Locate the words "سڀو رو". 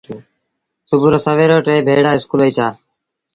0.89-1.19